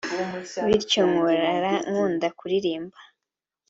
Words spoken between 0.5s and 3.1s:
bityo nkura nkunda kuririmba